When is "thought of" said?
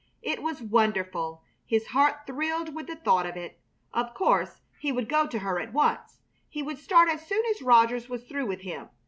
2.95-3.37